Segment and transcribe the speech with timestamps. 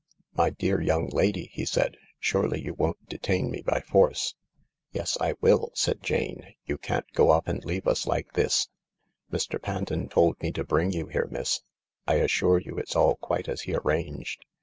[0.35, 4.33] "My dear young lady," he said, "surely you won't detain me by force?"
[4.95, 8.69] k'J^ 1 ^'" Sdd Jane" You can>t SO off and leave us like this/"
[9.31, 9.61] Mr.
[9.61, 11.61] Panton told me to bring you here, miss.
[12.07, 14.43] I assure you its all quite as he arranged.